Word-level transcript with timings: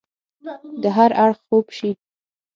د 0.81 0.83
هر 0.97 1.11
اړخ 1.23 1.39
خوب 1.47 1.65
شي 1.77 1.91